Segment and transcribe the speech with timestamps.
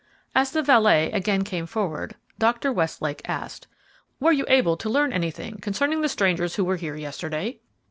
[0.33, 2.73] As the valet again came forward, Dr.
[2.73, 3.67] Westlake asked,
[4.19, 7.59] "Were you able to learn anything concerning the strangers who were here yesterday?"